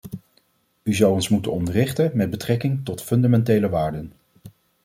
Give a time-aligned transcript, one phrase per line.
[0.83, 4.13] U zou ons moeten onderrichten met betrekking tot fundamentele waarden.